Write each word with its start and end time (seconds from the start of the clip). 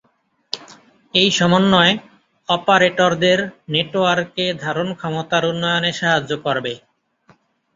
এই 1.13 1.29
সমন্বয় 1.31 1.93
অপারেটরদের 2.49 3.39
নেটওয়ার্কে 3.69 4.45
ধারণ 4.63 4.87
ক্ষমতার 4.93 5.43
উন্নয়নে 5.45 5.91
সাহায্য 5.93 6.31
করবে। 6.45 6.73